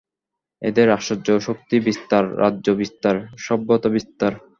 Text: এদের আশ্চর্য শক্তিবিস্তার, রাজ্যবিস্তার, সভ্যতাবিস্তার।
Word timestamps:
এদের 0.61 0.87
আশ্চর্য 0.89 1.27
শক্তিবিস্তার, 1.39 2.23
রাজ্যবিস্তার, 2.37 3.15
সভ্যতাবিস্তার। 3.37 4.33